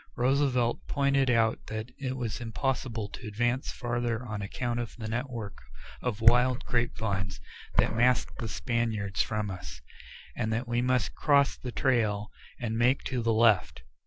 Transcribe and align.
Roosevelt 0.15 0.87
pointed 0.87 1.29
out 1.29 1.67
that 1.67 1.91
it 1.99 2.17
was 2.17 2.41
impossible 2.41 3.07
to 3.09 3.27
advance 3.27 3.71
farther 3.71 4.25
on 4.25 4.41
account 4.41 4.79
of 4.79 4.95
the 4.97 5.07
network 5.07 5.61
of 6.01 6.21
wild 6.21 6.65
grape 6.65 6.97
vines 6.97 7.39
that 7.75 7.95
masked 7.95 8.39
the 8.39 8.47
Spaniards 8.47 9.21
from 9.21 9.51
us, 9.51 9.79
and 10.35 10.51
that 10.51 10.67
we 10.67 10.81
must 10.81 11.13
cross 11.13 11.55
the 11.55 11.71
trail 11.71 12.31
and 12.59 12.79
make 12.79 13.03
to 13.03 13.21
the 13.21 13.31
left. 13.31 13.83